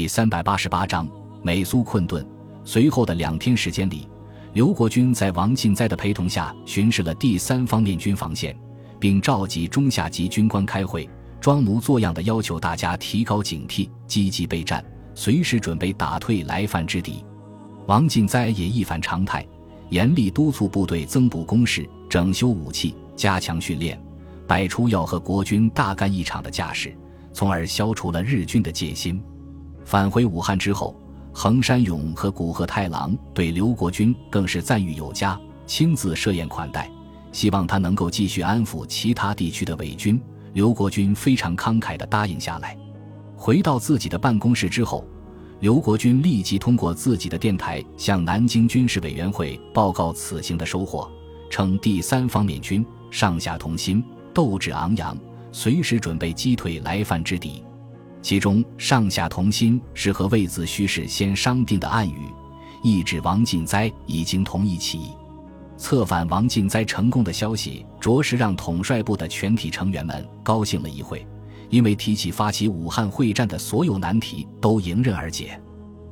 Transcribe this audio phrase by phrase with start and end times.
[0.00, 1.06] 第三百八十八章
[1.42, 2.26] 美苏困顿。
[2.64, 4.08] 随后的两天时间里，
[4.54, 8.58] 刘国军在王进哉的陪同下巡视了第三方面军防线，
[8.98, 11.06] 并召集中下级军官开会，
[11.38, 14.82] 装模作样的要求大家提高警惕，积极备战，
[15.14, 17.22] 随时准备打退来犯之敌。
[17.84, 19.46] 王进哉也一反常态，
[19.90, 24.00] 严厉督促部队增补工事、整修武器、加强训练，
[24.46, 26.96] 摆出要和国军大干一场的架势，
[27.34, 29.22] 从而消除了日军的戒心。
[29.90, 30.94] 返回武汉之后，
[31.32, 35.36] 横山勇和古贺太郎对刘国军更是赞誉有加，
[35.66, 36.88] 亲自设宴款待，
[37.32, 40.22] 希望他能够继续安抚其他地区的伪军。
[40.52, 42.78] 刘国军非常慷慨地答应下来。
[43.34, 45.04] 回到自己的办公室之后，
[45.58, 51.10] 刘国军立即通过自己的电台向南京军事委员会报告此行的收获，
[51.50, 55.18] 称第三方面军上下同心，斗志昂扬，
[55.50, 57.64] 随时准备击退来犯之敌。
[58.22, 62.28] 其中“上下同心”是和魏子胥事先商定的暗语，
[62.82, 65.10] 意指王进哉已经同意起义。
[65.78, 71.26] 策反王进哉成功的消息，着实让统帅部的全体成员们高兴了一回，
[71.70, 75.58] 因为提起发起武汉会战的所有难题都迎刃而解。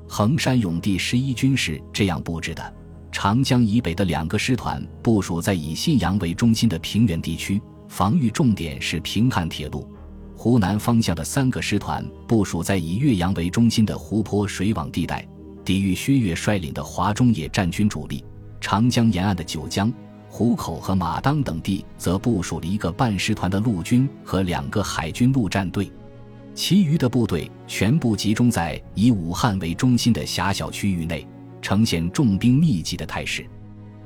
[0.08, 2.74] 衡山永第十一军是这样布置的：
[3.12, 9.86] 长江以北的两个师团部署在以信阳为中心的平原地区，防御重点是平汉铁路。
[10.38, 15.26] 湖南方向的三个师团部署在以岳阳为中心的湖泊水网地带，
[15.64, 18.22] 抵御薛岳率领的华中野战军主力；
[18.60, 19.92] 长江沿岸的九江、
[20.28, 25.90] 湖口和马当等地则部署了一个半师团的陆军和两个海军陆战队，
[26.54, 31.26] 其余的部队全部集中在以武汉为中心的狭小区域内，
[31.60, 33.44] 呈现重兵密集的态势。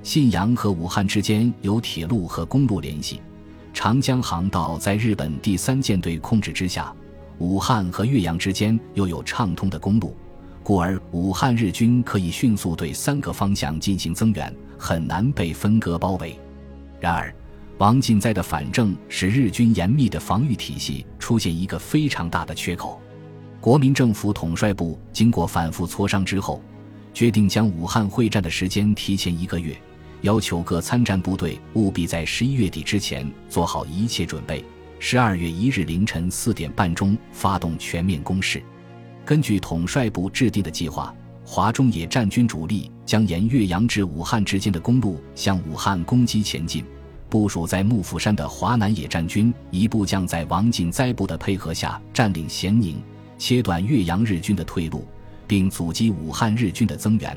[0.03, 3.21] 信阳和武汉之间有铁路和公路联系。
[3.83, 6.95] 长江航道在日本第三舰队控制之下，
[7.39, 10.17] 武汉和岳阳之间又有畅通的公路，
[10.63, 16.39] 故而武汉日军可以迅速对三个方向进行增援，很难被分割包围。
[17.01, 17.35] 然而，
[17.79, 23.01] 王进在的反正使日军严密的防御体系出现一个非常大的缺口。
[23.61, 26.63] 国民政府统帅部经过反复磋商之后，
[27.13, 29.77] 决定将武汉会战的时间提前一个月。
[30.23, 34.65] 要求各参战部队务必在十一月底之前做好一切准备，
[34.99, 38.63] 十二月一日凌晨四点半钟发动全面攻势。
[39.25, 46.85] 根据统帅部制定的计划，华中野战军主力将沿岳阳至武汉之间的公路向武汉攻击前进。
[47.29, 53.03] 部署在幕府山的华南野战军一部将在王进哉部的配合下占领咸宁，
[53.39, 55.05] 切断岳阳日军的退路，
[55.47, 57.37] 并阻击武汉日军的增援。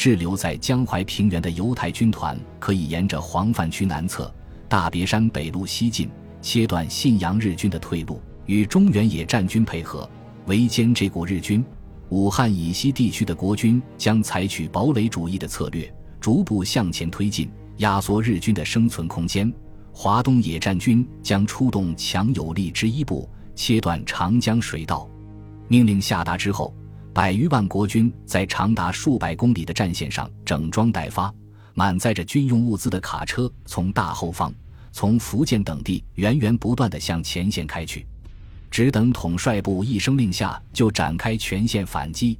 [0.00, 4.34] 滞留在江淮平原的犹太军团可以沿着黄泛区南侧
[4.66, 6.08] 大别山北路西进，
[6.40, 10.08] 切断信阳日军的退路，与中原野战军配合
[10.46, 11.62] 围歼这股日军。
[12.08, 19.52] 武汉以西地区的国军将采取堡垒主义的策略，逐步向前推进，压缩日军的生存空间。
[19.92, 25.06] 华东野战军将出动强有力之一部，切断长江水道。
[25.68, 26.74] 命令下达之后。
[27.12, 31.32] 百余万国军在长达数百公里的战线上整装待发，
[31.74, 34.54] 满载着军用物资的卡车从大后方、
[34.92, 38.06] 从福建等地源源不断地向前线开去，
[38.70, 42.38] 只等统帅部一声令下，就展开全线反击。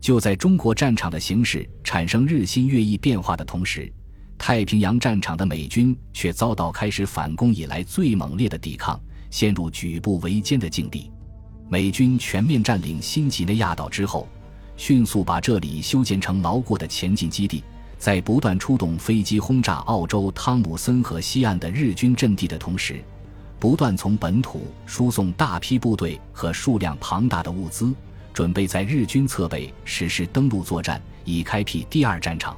[0.00, 3.92] 就在中国战场的形势产生日新月异变化的同时，
[4.38, 9.00] 太平洋战场的美军却遭到开始反攻以来最猛烈的抵抗，
[9.30, 11.10] 陷入举步维艰的境地。
[11.74, 14.28] 美军全面占领新几内亚岛之后，
[14.76, 17.64] 迅速把这里修建成牢固的前进基地。
[17.98, 23.02] 在不断出动飞机轰炸澳洲汤姆森河西岸的日军阵地的同时，
[23.58, 27.92] 不断从本土输送大批部队和数量庞大的物资，
[28.32, 32.56] 准备在日军侧背实施登陆作战，以开辟第二战场。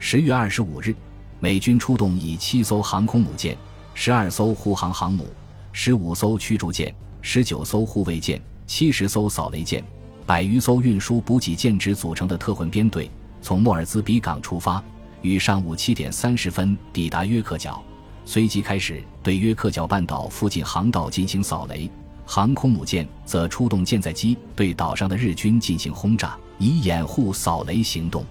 [0.00, 0.92] 十月二十五日，
[1.38, 3.56] 美军出动以七艘航空母舰、
[3.94, 5.28] 十二艘护航航母、
[5.70, 6.92] 十五艘驱逐舰。
[7.22, 9.84] 十九艘护卫舰、七十艘扫雷舰、
[10.26, 13.10] 百余艘运输补给舰只组成的特混编队，
[13.42, 14.82] 从莫尔兹比港出发，
[15.22, 17.82] 于上午七点三十分抵达约克角，
[18.24, 21.90] 随即开始对约克角半岛附近航道进行扫雷。
[22.24, 28.24] 航空母舰则出动舰载机对岛上的日军进行轰炸，以掩护扫雷行动。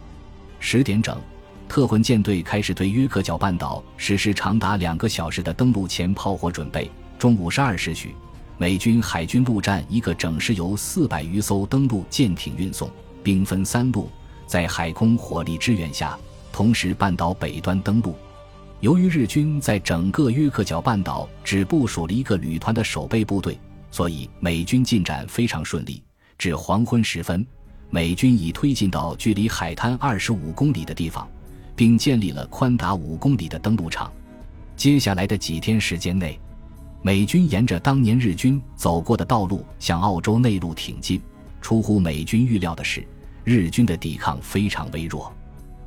[0.60, 1.18] 十点整，
[1.68, 6.90] 特混舰队开始对约克角半岛实施长达两个小时的登陆前炮火准备。
[7.18, 8.16] 中午十二时许。
[8.60, 12.92] 美军海军陆战一个整师由四百余艘登陆舰艇运送，
[13.24, 14.10] 兵分三路，
[14.46, 16.20] 在海空火力支援下，
[16.52, 18.14] 同时半岛北端登陆。
[18.82, 23.58] 由于日军在整个约克角半岛只部署了一个旅团的守备部队，
[23.92, 26.04] 所以美军进展非常顺利，
[26.38, 27.48] 至黄昏时分，
[27.90, 31.26] 美军已推进到距离海滩二十五公里的地方，
[31.78, 34.12] 并建立了宽达五公里的登陆场。
[34.76, 36.38] 接下来的几天时间内，
[37.02, 41.22] 美军沿着当年日军走过的道路向澳洲内陆挺进。
[41.62, 43.06] 出乎美军预料的是，
[43.44, 45.34] 日军的抵抗非常微弱。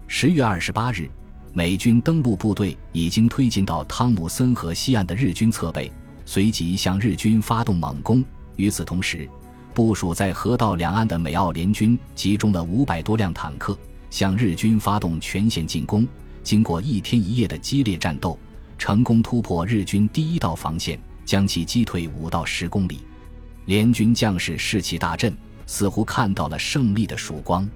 [0.06, 1.08] 十月二十八日，
[1.52, 5.90] 美军登陆部队已经推进到汤姆森河西岸的日军侧背，
[6.24, 8.24] 随即向日军发动猛攻。
[8.56, 9.28] 与此同时，
[9.74, 13.76] 部署在河道两岸的美澳联军集中了五百多辆坦克，
[14.10, 16.06] 向日军发动全线进攻。
[16.42, 18.38] 经过一天一夜的激烈战斗，
[18.78, 23.00] 成功突破日军第一道防线，将其击退五到十公里。
[23.66, 25.36] 联军将士士气大振，
[25.66, 27.68] 似乎看到了胜利的曙光。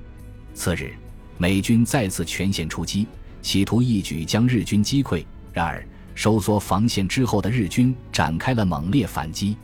[0.52, 0.92] 次日，
[1.38, 3.06] 美军再次全线出击，
[3.40, 5.24] 企图一举将日军击溃。
[5.52, 9.56] 然而，收缩防线之后的日军展开了猛烈反击。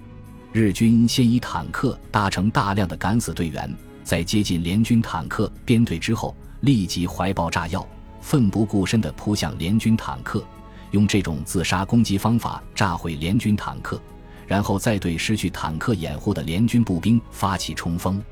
[0.53, 3.75] 日军先以坦克搭乘大量的敢死队员，
[4.05, 7.87] 在接近联军坦克编队之后，立即怀抱炸药，
[8.21, 10.45] 奋不顾身地扑向联军坦克，
[10.93, 14.01] 用这种自杀攻击方法炸毁联军坦克，
[14.47, 18.23] 然后再对失去坦克掩护的联军步兵发起冲锋。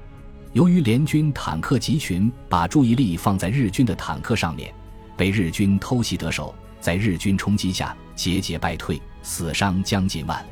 [0.53, 4.73] 由于联军坦克集群把注意力放在日军的坦克上面，
[5.17, 10.45] 被日军偷袭得手，在日军冲击下节节败退，死伤将近万。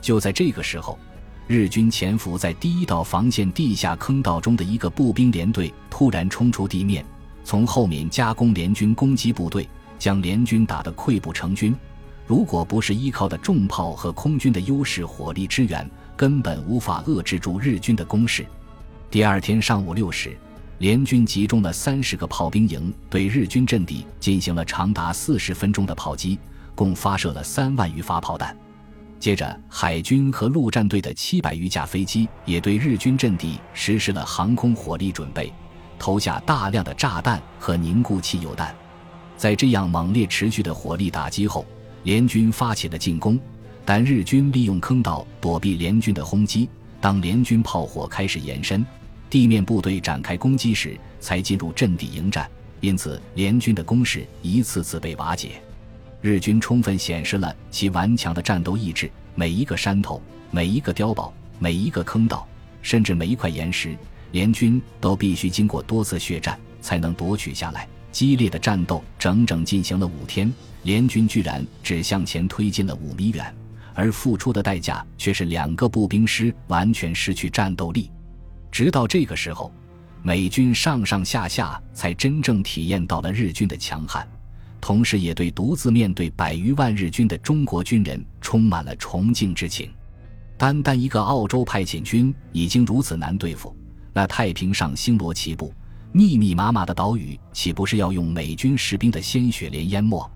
[0.00, 0.98] 就在这个时候，
[1.48, 7.04] 日军潜伏在第一道防线地下坑道中的一个步兵连队突然冲出地面，
[7.44, 9.68] 从后面夹攻联军攻击部队，
[10.02, 11.72] 将联军打得溃不成军。
[12.26, 18.44] 如果不是依靠的重炮和空军的优势火力支援，根本无法遏制住日军的攻势。
[19.12, 20.36] 第二天上午六时，
[20.78, 26.36] 联军集中了三十个炮兵营，对日军阵地进行了长达四十分钟的炮击，
[26.74, 28.56] 共发射了三万余发炮弹。
[29.20, 35.52] 接着，海军和陆战队的七百余架飞机也对日军阵地实施了航空火力准备，
[35.96, 38.74] 投下大量的炸弹和凝固汽油弹。
[39.42, 41.66] 在这样猛烈持续的火力打击后，
[42.04, 43.36] 联军发起了进攻，
[43.84, 46.68] 但日军利用坑道躲避联军的轰击。
[47.00, 48.86] 当联军炮火开始延伸，
[49.28, 52.48] 地面部队展开攻击时，才进入阵地迎战。
[52.80, 55.60] 因此，联军的攻势一次次被瓦解。
[56.20, 60.22] 日军充分显示了其顽强的战斗意志，每一个山头、
[60.52, 62.46] 每一个碉堡、每一个坑道，
[62.80, 63.96] 甚至每一块岩石，
[64.30, 67.88] 联军都必须经过多次血战才能夺取下来。
[68.12, 73.52] 激烈的战斗整整进行了五天，联军居然只向前推进了五米远，
[73.94, 78.10] 而付出的代价却是两个步兵师完全失去战斗力。
[78.70, 79.72] 直到这个时候，
[80.22, 84.28] 美军上上下下才真正体验到了日军的强悍。
[84.80, 89.90] 同时，也对独自面对百余万日军的中国军人充满了崇敬之情。
[90.58, 93.76] 单单一个澳洲派遣军已经如此难对付，
[94.12, 95.72] 那太平上星罗棋布、
[96.14, 100.30] 密密麻麻的岛屿，岂不是要用美军士兵的鲜血连淹没？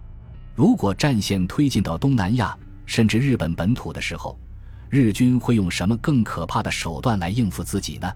[0.54, 2.56] 如果战线推进到东南亚，
[2.86, 4.38] 甚至日本本土的时候，
[4.88, 8.10] 日军会用什么更可怕的手段来应付自己呢？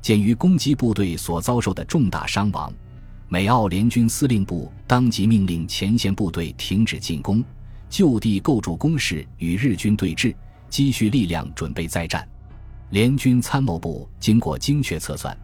[0.00, 2.72] 鉴于攻击部队所遭受的重大伤亡。
[3.28, 7.42] 美澳联军司令部当即命令前线部队停止进攻，
[7.88, 10.32] 就地构筑工事与日军对峙，
[10.68, 12.28] 积蓄力量准备再战。
[12.90, 15.36] 联军参谋部经过精确测算，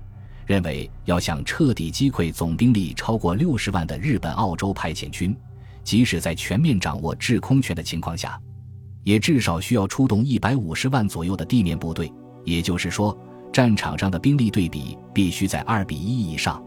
[0.49, 5.37] 认为要想彻底击溃总兵力超过六十万的日本澳洲派遣军，
[5.85, 8.41] 即使在全面掌握制空权的情况下，
[9.05, 12.11] 也至少需要出动一百五十万左右的地面部队。
[12.47, 13.15] 也就是说，
[13.53, 16.65] 战场上的兵力对比必须在二比一以上。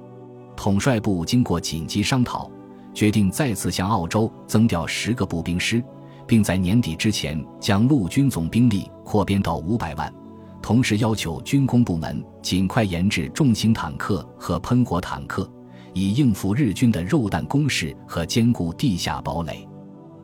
[0.56, 2.52] 统帅部经过紧急商讨，
[2.94, 5.84] 决定再次向澳洲增调十个步兵师，
[6.28, 10.14] 并在年底之前将陆军总兵力扩编到五百万。
[10.62, 15.50] 同时要求军工部门尽快研制重型坦克和喷火坦克，
[15.94, 19.68] 以应付日军的肉弹攻势和坚固地下堡垒。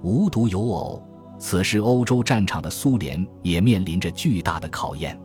[0.04, 1.04] 无独有偶，
[1.40, 5.20] 此时欧洲战场的苏联也面临着巨大的考验。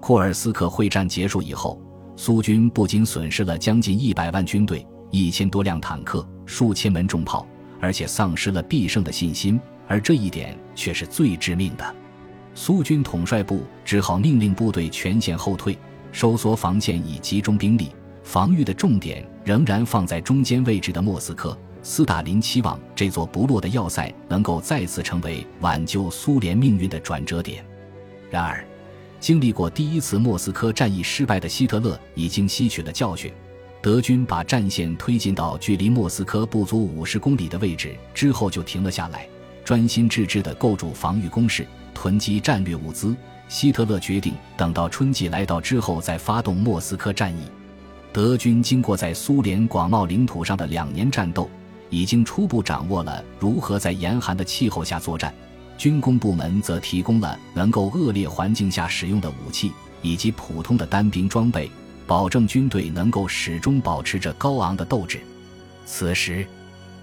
[0.00, 1.80] 库尔斯克会战结束以后。
[2.18, 7.46] 苏军不仅损失了将近一百万军队、一千多辆坦克、数千门重炮，
[7.78, 11.94] 而且丧失了必胜的信心，而这一点却是最致命的。
[12.58, 15.78] 苏军统帅部只好命令部队全线后退，
[16.10, 17.90] 收缩防线，以集中兵力，
[18.24, 21.56] 防御的重点仍然放在中间位置的莫斯科。
[21.82, 27.62] 斯大林期望这座不落的要塞能够再次成为挽救苏联命运的转折点。
[28.30, 28.66] 然而，
[29.20, 33.30] 经历过第一次莫斯科战役失败的希特勒已经吸取了教训，
[33.82, 39.28] 德军把战线推进到距离莫斯科不足五十公里的位置之后就停了下来，
[39.66, 43.16] 专心致志地构筑防御工事，囤积战略物资，
[43.48, 47.40] 希特勒决定等到春季来到之后再发动莫斯科战役。
[48.12, 51.50] 德军经过在苏联广袤领土上的两年战斗，
[51.90, 55.34] 已经初步掌握了如何在严寒的气候下作战。
[55.76, 61.68] 军工部门则提供了能够恶劣环境下使用的武器以及普通的单兵装备，
[62.06, 65.18] 保证军队能够始终保持着高昂的斗志。
[65.84, 66.46] 此时，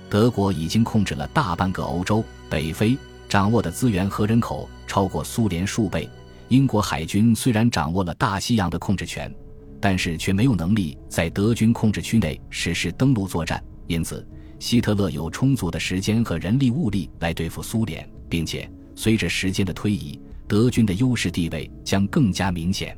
[0.09, 2.97] 德国已经控制了大半个欧洲、北非，
[3.27, 6.09] 掌握的资源和人口超过苏联数倍。
[6.49, 9.33] 英国海军虽然掌握了大西洋的控制权，
[9.79, 14.27] 但是却没有能力在德军控制区内实施登陆作战，因此
[14.59, 18.07] 希特勒有充足的时间和人力物力来对付苏联。
[18.29, 22.97] 并且随着时间的推移，德军的优势地位将更加明显。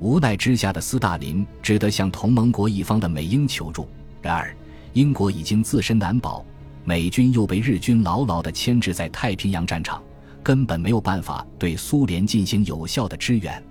[0.00, 3.88] 无奈之下的斯大林只得向同盟国一方的美英求助。
[4.20, 4.52] 然而，
[4.92, 6.44] 英国已经自身难保，
[6.84, 10.02] 美军又被日军牢牢地牵制在太平洋战场，
[10.42, 13.62] 根本没有办法对苏联进行有效的支援。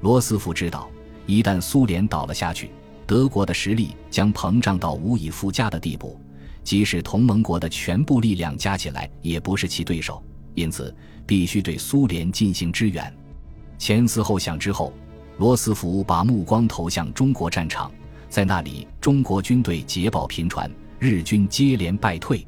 [0.00, 0.88] 罗斯福知道，
[1.26, 2.70] 一旦苏联倒了下去，
[3.06, 6.20] 德国的实力将膨胀到无以复加的地步，
[6.64, 10.22] 即使同盟国的全部力量加起来，也不是其对手。
[10.54, 10.92] 因此，
[11.24, 13.14] 必须对苏联进行支援。
[13.78, 14.92] 前思后想之后，
[15.38, 17.88] 罗斯福把目光投向中国战场，
[18.28, 20.68] 在那里，中国军队捷报频传，
[21.00, 22.44] 日军接连败退。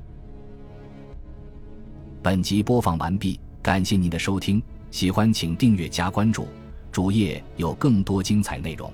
[2.21, 6.49] 本集播放完毕，感谢您的收听，喜欢请订阅加关注，
[6.90, 8.92] 主页有更多精彩内容。